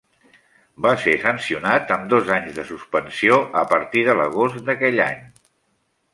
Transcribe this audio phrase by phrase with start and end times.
[0.85, 5.23] Va ser sancionat amb dos anys de suspensió a partir de l'agost d'aquell any.